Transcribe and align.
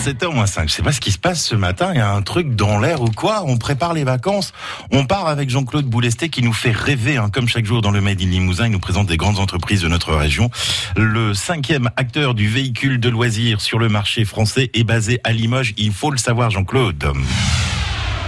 7h 0.00 0.32
moins 0.32 0.46
5. 0.46 0.66
Je 0.70 0.74
sais 0.74 0.82
pas 0.82 0.92
ce 0.92 1.00
qui 1.00 1.12
se 1.12 1.18
passe 1.18 1.44
ce 1.44 1.54
matin. 1.54 1.90
Il 1.92 1.98
y 1.98 2.00
a 2.00 2.10
un 2.10 2.22
truc 2.22 2.56
dans 2.56 2.78
l'air 2.78 3.02
ou 3.02 3.10
quoi? 3.10 3.44
On 3.46 3.58
prépare 3.58 3.92
les 3.92 4.02
vacances. 4.02 4.54
On 4.90 5.04
part 5.04 5.28
avec 5.28 5.50
Jean-Claude 5.50 5.84
Boulesté 5.84 6.30
qui 6.30 6.42
nous 6.42 6.54
fait 6.54 6.70
rêver. 6.70 7.18
Hein. 7.18 7.28
Comme 7.30 7.48
chaque 7.48 7.66
jour 7.66 7.82
dans 7.82 7.90
le 7.90 8.00
Made 8.00 8.22
in 8.22 8.26
Limousin, 8.26 8.64
il 8.64 8.72
nous 8.72 8.78
présente 8.80 9.08
des 9.08 9.18
grandes 9.18 9.38
entreprises 9.38 9.82
de 9.82 9.88
notre 9.88 10.14
région. 10.14 10.50
Le 10.96 11.34
cinquième 11.34 11.90
acteur 11.96 12.32
du 12.32 12.48
véhicule 12.48 12.98
de 12.98 13.10
loisirs 13.10 13.60
sur 13.60 13.78
le 13.78 13.90
marché 13.90 14.24
français 14.24 14.70
est 14.72 14.84
basé 14.84 15.20
à 15.22 15.32
Limoges. 15.32 15.74
Il 15.76 15.92
faut 15.92 16.10
le 16.10 16.18
savoir, 16.18 16.48
Jean-Claude 16.50 17.12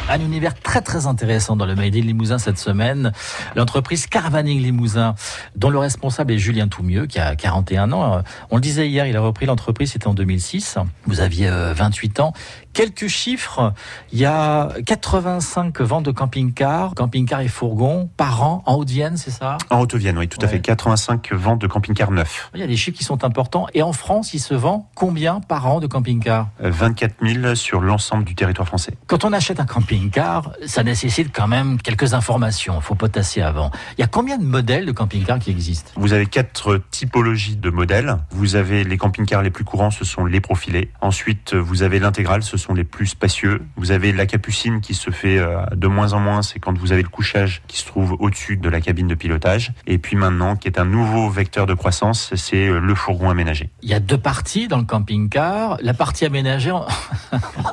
un 0.09 0.21
univers 0.21 0.55
très 0.55 0.81
très 0.81 1.07
intéressant 1.07 1.57
dans 1.57 1.67
le 1.67 1.75
Made 1.75 1.95
in 1.95 2.01
Limousin 2.01 2.39
cette 2.39 2.59
semaine. 2.59 3.13
L'entreprise 3.57 4.07
Caravaning 4.07 4.61
Limousin, 4.61 5.15
dont 5.57 5.71
le 5.71 5.79
responsable 5.79 6.33
est 6.33 6.39
Julien 6.39 6.69
Toumieux, 6.69 7.07
qui 7.07 7.19
a 7.19 7.35
41 7.37 7.93
ans. 7.93 8.23
On 8.51 8.57
le 8.57 8.63
disait 8.63 8.89
hier, 8.89 9.07
il 9.07 9.17
a 9.17 9.21
repris 9.21 9.47
l'entreprise, 9.47 9.93
c'était 9.93 10.07
en 10.07 10.15
2006. 10.15 10.79
Vous 11.07 11.21
aviez 11.21 11.49
28 11.51 12.21
euh, 12.21 12.23
ans. 12.23 12.33
Quelques 12.73 13.09
chiffres. 13.09 13.75
Il 14.13 14.19
y 14.19 14.25
a 14.25 14.71
85 14.87 15.81
ventes 15.83 16.07
de 16.07 16.11
camping-cars, 16.11 16.95
camping-cars 16.95 17.41
et 17.41 17.49
fourgons 17.49 18.09
par 18.17 18.43
an 18.43 18.63
en 18.67 18.77
Haute-Vienne, 18.77 19.19
c'est 19.19 19.31
ça? 19.31 19.59
En 19.69 19.81
Haute-Vienne, 19.81 20.17
oui, 20.17 20.27
tout 20.27 20.39
à 20.41 20.49
fait. 20.49 20.61
85 20.61 21.33
ventes 21.33 21.61
de 21.61 21.67
camping-cars 21.67 22.11
neufs. 22.11 22.51
Il 22.55 22.61
y 22.61 22.63
a 22.63 22.67
des 22.67 22.77
chiffres 22.77 22.97
qui 22.97 23.05
sont 23.05 23.25
importants. 23.25 23.67
Et 23.75 23.83
en 23.83 23.93
France, 23.93 24.33
il 24.33 24.41
se 24.41 24.55
vend 24.55 24.89
combien 24.95 25.41
par 25.41 25.67
an 25.67 25.81
de 25.81 25.87
camping-cars 25.87 26.49
24 26.61 27.15
000 27.23 27.55
sur 27.55 27.81
l'ensemble 27.81 28.25
du 28.25 28.35
territoire 28.35 28.67
français. 28.67 28.95
Quand 29.07 29.25
on 29.25 29.33
achète 29.33 29.61
un 29.61 29.67
camping-car, 29.93 30.53
ça 30.65 30.83
nécessite 30.83 31.35
quand 31.35 31.47
même 31.47 31.79
quelques 31.79 32.15
informations. 32.15 32.77
Il 32.79 32.83
faut 32.83 32.95
potasser 32.95 33.43
avant. 33.43 33.71
Il 33.99 34.01
y 34.01 34.05
a 34.05 34.07
combien 34.07 34.39
de 34.39 34.45
modèles 34.45 34.87
de 34.87 34.93
camping-cars 34.93 35.39
qui 35.39 35.51
existent? 35.51 35.91
Vous 35.97 36.15
avez 36.15 36.25
quatre 36.25 36.81
typologies 36.91 37.57
de 37.57 37.69
modèles. 37.69 38.17
Vous 38.31 38.57
avez 38.57 38.85
les 38.85 38.97
camping-cars 38.97 39.43
les 39.43 39.51
plus 39.51 39.65
courants, 39.65 39.91
ce 39.91 40.07
sont 40.07 40.25
les 40.25 40.41
profilés. 40.41 40.91
Ensuite, 41.03 41.53
vous 41.53 41.83
avez 41.83 41.99
l'intégral, 41.99 42.43
ce 42.43 42.57
sont 42.57 42.73
les 42.73 42.85
plus 42.85 43.09
spacieux. 43.09 43.61
Vous 43.77 43.91
avez 43.91 44.13
la 44.13 44.25
capucine 44.25 44.81
qui 44.81 44.95
se 44.95 45.11
fait 45.11 45.39
euh, 45.39 45.63
de 45.77 45.87
moins 45.89 46.15
en 46.15 46.21
moins, 46.21 46.41
c'est 46.41 46.59
quand 46.59 46.79
vous 46.79 46.93
avez 46.93 47.03
le 47.03 47.11
couchage 47.11 47.61
qui 47.67 47.77
se 47.77 47.85
trouve 47.85 48.17
au-dessus 48.19 48.57
de 48.57 48.71
la 48.71 48.81
cabine 48.81 49.09
de 49.09 49.15
pilotage. 49.15 49.73
Et 49.87 49.99
puis 49.99 50.17
maintenant, 50.17 50.57
qui 50.57 50.69
est 50.69 50.79
un 50.79 50.87
nouveau 50.87 51.29
vecteur 51.29 51.67
de 51.67 51.75
croissance, 51.75 52.33
c'est 52.35 52.69
euh, 52.69 52.81
le 52.81 52.95
fourgon 52.95 53.29
aménagé. 53.29 53.69
Il 53.83 53.91
y 53.91 53.95
a 53.95 54.01
deux 54.01 54.19
parties 54.19 54.69
dans 54.69 54.79
le 54.79 54.85
camping-car. 54.85 55.77
La 55.83 55.93
partie 55.93 56.25
aménagée, 56.25 56.73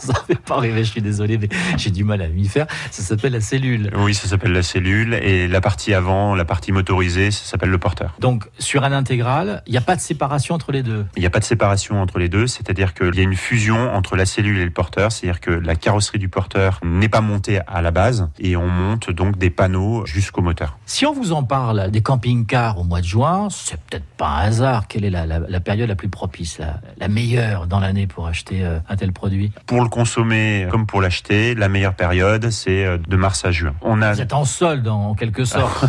ça 0.01 0.13
fait 0.27 0.39
pas 0.39 0.57
rêver, 0.57 0.83
je 0.83 0.91
suis 0.91 1.01
désolé, 1.01 1.37
mais 1.37 1.47
j'ai 1.77 1.91
du 1.91 2.03
mal 2.03 2.08
à 2.11 2.49
faire. 2.49 2.67
Ça 2.91 3.03
s'appelle 3.03 3.33
la 3.33 3.41
cellule. 3.41 3.91
Oui, 3.95 4.13
ça 4.13 4.27
s'appelle 4.27 4.53
la 4.53 4.63
cellule. 4.63 5.13
Et 5.15 5.47
la 5.47 5.61
partie 5.61 5.93
avant, 5.93 6.35
la 6.35 6.45
partie 6.45 6.71
motorisée, 6.71 7.31
ça 7.31 7.45
s'appelle 7.45 7.69
le 7.69 7.77
porteur. 7.77 8.15
Donc, 8.19 8.45
sur 8.59 8.83
un 8.83 8.91
intégral, 8.91 9.63
il 9.67 9.71
n'y 9.71 9.77
a 9.77 9.81
pas 9.81 9.95
de 9.95 10.01
séparation 10.01 10.55
entre 10.55 10.71
les 10.71 10.83
deux 10.83 11.05
Il 11.15 11.21
n'y 11.21 11.25
a 11.25 11.29
pas 11.29 11.39
de 11.39 11.45
séparation 11.45 12.01
entre 12.01 12.19
les 12.19 12.29
deux, 12.29 12.47
c'est-à-dire 12.47 12.93
qu'il 12.93 13.15
y 13.15 13.19
a 13.19 13.23
une 13.23 13.35
fusion 13.35 13.93
entre 13.93 14.15
la 14.15 14.25
cellule 14.25 14.57
et 14.59 14.65
le 14.65 14.71
porteur 14.71 14.89
c'est-à-dire 15.09 15.39
que 15.39 15.51
la 15.51 15.75
carrosserie 15.75 16.19
du 16.19 16.29
porteur 16.29 16.79
n'est 16.83 17.09
pas 17.09 17.21
montée 17.21 17.59
à 17.67 17.81
la 17.81 17.91
base 17.91 18.29
et 18.39 18.55
on 18.55 18.67
monte 18.67 19.11
donc 19.11 19.37
des 19.37 19.49
panneaux 19.49 20.05
jusqu'au 20.05 20.41
moteur. 20.41 20.77
Si 20.85 21.05
on 21.05 21.13
vous 21.13 21.31
en 21.31 21.43
parle 21.43 21.91
des 21.91 22.01
camping-cars 22.01 22.79
au 22.79 22.83
mois 22.83 23.01
de 23.01 23.05
juin, 23.05 23.47
c'est 23.49 23.79
peut-être 23.81 24.05
pas 24.17 24.27
un 24.27 24.39
hasard. 24.47 24.87
Quelle 24.87 25.05
est 25.05 25.09
la, 25.09 25.59
période 25.59 25.89
la 25.89 25.95
plus 25.95 26.09
propice, 26.09 26.59
la, 26.97 27.07
meilleure 27.07 27.67
dans 27.67 27.79
l'année 27.79 28.07
pour 28.07 28.27
acheter 28.27 28.63
euh, 28.63 28.79
un 28.87 28.95
tel 28.95 29.11
produit? 29.11 29.51
Pour 29.65 29.81
le 29.81 29.89
consommer 29.89 30.67
comme 30.69 30.85
pour 30.85 31.01
l'acheter, 31.01 31.55
la 31.55 31.69
meilleure 31.69 31.95
période, 31.99 32.49
c'est 32.49 32.85
euh, 32.85 32.97
de 32.97 33.17
mars 33.17 33.43
à 33.43 33.51
juin. 33.51 33.73
On 33.81 34.01
a... 34.01 34.13
Vous 34.13 34.21
êtes 34.21 34.33
en 34.33 34.45
solde 34.45 34.87
en 34.87 35.15
quelque 35.15 35.43
sorte, 35.43 35.83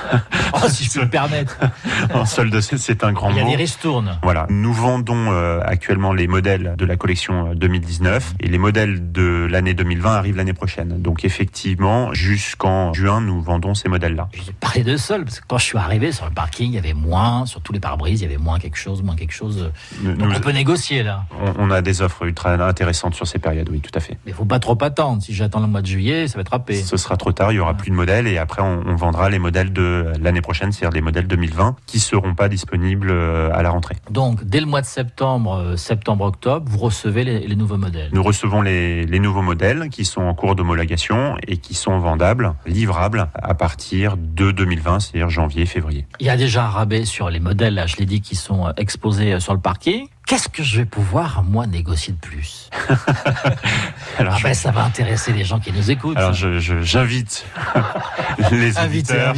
si 0.68 0.84
je 0.84 0.92
peux 0.92 1.04
me 1.04 1.10
permettre. 1.10 1.58
en 2.14 2.24
solde, 2.24 2.60
c'est 2.60 3.04
un 3.04 3.12
grand 3.12 3.30
mot. 3.30 3.36
Il 3.36 3.42
y 3.42 3.46
a 3.46 3.50
des 3.50 3.56
ristournes. 3.56 4.18
Voilà, 4.22 4.46
nous 4.50 4.72
vendons 4.72 5.32
euh, 5.32 5.60
actuellement 5.64 6.12
les 6.12 6.26
modèles 6.26 6.74
de 6.76 6.84
la 6.84 6.96
collection 6.96 7.54
2019 7.54 8.34
et 8.40 8.48
les 8.48 8.58
modèles 8.58 9.12
de 9.12 9.46
l'année 9.50 9.74
2020 9.74 10.14
arrivent 10.14 10.36
l'année 10.36 10.52
prochaine. 10.52 11.00
Donc 11.00 11.24
effectivement, 11.24 12.12
jusqu'en 12.12 12.92
juin, 12.92 13.20
nous 13.20 13.40
vendons 13.40 13.74
ces 13.74 13.88
modèles-là. 13.88 14.28
J'ai 14.34 14.52
parlé 14.52 14.82
de 14.82 14.96
sol, 14.96 15.24
parce 15.24 15.40
que 15.40 15.46
quand 15.46 15.58
je 15.58 15.64
suis 15.64 15.78
arrivé 15.78 16.12
sur 16.12 16.26
le 16.26 16.32
parking, 16.32 16.70
il 16.70 16.74
y 16.74 16.78
avait 16.78 16.94
moins, 16.94 17.46
sur 17.46 17.60
tous 17.60 17.72
les 17.72 17.80
pare-brises, 17.80 18.20
il 18.20 18.24
y 18.24 18.26
avait 18.26 18.42
moins 18.42 18.58
quelque 18.58 18.76
chose, 18.76 19.02
moins 19.02 19.16
quelque 19.16 19.32
chose. 19.32 19.70
Donc 20.02 20.32
on 20.34 20.40
peut 20.40 20.52
négocier 20.52 21.02
là. 21.02 21.24
On, 21.58 21.70
a 21.70 21.82
des 21.82 22.02
offres 22.02 22.24
ultra 22.24 22.52
intéressantes 22.52 23.14
sur 23.14 23.26
ces 23.26 23.38
périodes, 23.38 23.68
oui, 23.70 23.80
tout 23.80 23.90
à 23.94 24.00
fait. 24.00 24.18
Mais 24.24 24.32
il 24.32 24.34
faut 24.34 24.44
pas 24.44 24.58
trop 24.58 24.78
attendre. 24.82 25.22
Si 25.22 25.34
j'attends 25.34 25.60
le 25.60 25.66
mois 25.66 25.82
de 25.82 25.86
juillet, 25.86 26.28
ça 26.28 26.36
va 26.36 26.42
être 26.42 26.50
râpé. 26.50 26.82
Ce 26.82 26.96
sera 26.96 27.16
trop 27.16 27.32
tard, 27.32 27.52
il 27.52 27.56
y 27.56 27.58
aura 27.58 27.74
plus 27.74 27.90
de 27.90 27.96
modèles 27.96 28.26
et 28.26 28.38
après 28.38 28.62
on, 28.62 28.96
vendra 28.96 29.28
les 29.28 29.38
modèles 29.38 29.72
de 29.72 30.12
l'année 30.20 30.40
prochaine, 30.40 30.55
c'est-à-dire 30.60 30.90
les 30.90 31.00
modèles 31.00 31.26
2020, 31.26 31.76
qui 31.86 32.00
seront 32.00 32.34
pas 32.34 32.48
disponibles 32.48 33.10
euh, 33.10 33.50
à 33.52 33.62
la 33.62 33.70
rentrée. 33.70 33.96
Donc 34.10 34.44
dès 34.44 34.60
le 34.60 34.66
mois 34.66 34.80
de 34.80 34.86
septembre, 34.86 35.56
euh, 35.56 35.76
septembre-octobre, 35.76 36.66
vous 36.68 36.78
recevez 36.78 37.24
les, 37.24 37.46
les 37.46 37.56
nouveaux 37.56 37.76
modèles. 37.76 38.10
Nous 38.12 38.22
recevons 38.22 38.62
les, 38.62 39.06
nouveaux 39.18 39.42
modèles 39.42 39.88
qui 39.88 40.04
sont 40.04 40.22
en 40.22 40.34
cours 40.34 40.54
d'homologation 40.54 41.36
et 41.46 41.56
qui 41.56 41.74
sont 41.74 41.98
vendables, 41.98 42.54
livrables 42.66 43.28
à 43.34 43.54
partir 43.54 44.16
de 44.16 44.50
2020, 44.50 45.00
c'est-à-dire 45.00 45.30
janvier-février. 45.30 46.06
Il 46.20 46.26
y 46.26 46.30
a 46.30 46.36
déjà 46.36 46.64
un 46.64 46.68
rabais 46.68 47.04
sur 47.04 47.30
les 47.30 47.40
modèles, 47.40 47.74
là, 47.74 47.86
je 47.86 47.96
l'ai 47.96 48.06
dit, 48.06 48.20
qui 48.20 48.36
sont 48.36 48.72
exposés 48.76 49.40
sur 49.40 49.54
le 49.54 49.60
parquet. 49.60 50.04
Qu'est-ce 50.26 50.48
que 50.48 50.64
je 50.64 50.78
vais 50.78 50.84
pouvoir, 50.84 51.44
moi, 51.44 51.68
négocier 51.68 52.12
de 52.12 52.18
plus? 52.18 52.68
Alors, 54.18 54.34
ah 54.36 54.42
ben, 54.42 54.54
ça 54.54 54.72
va 54.72 54.82
intéresser 54.82 55.32
les 55.32 55.44
gens 55.44 55.60
qui 55.60 55.72
nous 55.72 55.90
écoutent. 55.90 56.16
Alors, 56.16 56.32
j'invite 56.32 57.46
les 58.52 58.78
auditeurs 58.78 59.34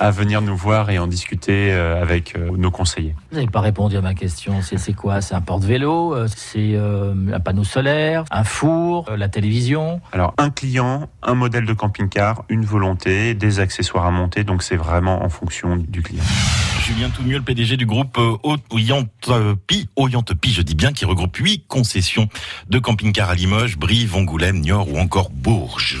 à 0.00 0.10
venir 0.10 0.42
nous 0.42 0.56
voir 0.56 0.90
et 0.90 0.98
en 0.98 1.06
discuter 1.06 1.72
euh, 1.72 2.00
avec 2.00 2.36
euh, 2.36 2.50
nos 2.56 2.70
conseillers. 2.70 3.14
Vous 3.30 3.36
n'avez 3.36 3.50
pas 3.50 3.60
répondu 3.60 3.96
à 3.96 4.00
ma 4.00 4.14
question. 4.14 4.60
C'est 4.62 4.92
quoi? 4.92 5.20
C'est 5.20 5.34
un 5.34 5.40
porte-vélo? 5.40 6.14
Euh, 6.14 6.28
C'est 6.34 6.76
un 6.76 7.40
panneau 7.40 7.64
solaire? 7.64 8.24
Un 8.30 8.44
four? 8.44 9.06
La 9.16 9.28
télévision? 9.28 10.00
Alors, 10.12 10.34
un 10.38 10.50
client, 10.50 11.08
un 11.22 11.34
modèle 11.34 11.64
de 11.64 11.72
camping-car, 11.72 12.44
une 12.48 12.64
volonté, 12.64 13.34
des 13.34 13.60
accessoires 13.60 14.06
à 14.06 14.10
monter. 14.10 14.44
Donc, 14.44 14.62
c'est 14.62 14.76
vraiment 14.76 15.24
en 15.24 15.28
fonction 15.28 15.76
du 15.76 16.02
client. 16.02 16.24
Julien 16.80 17.10
Toumieux, 17.10 17.38
le 17.38 17.42
PDG 17.42 17.76
du 17.76 17.86
groupe 17.86 18.18
Pi, 19.66 19.88
Pi, 20.40 20.52
je 20.52 20.62
dis 20.62 20.74
bien, 20.74 20.92
qui 20.92 21.04
regroupe 21.04 21.36
huit 21.36 21.64
concessions 21.66 22.28
de 22.68 22.78
camping-car 22.78 23.30
à 23.30 23.34
Limoges, 23.34 23.76
Brive, 23.76 24.14
Angoulême, 24.14 24.60
Niort 24.60 24.88
ou 24.92 24.98
encore 24.98 25.30
Bourges. 25.30 26.00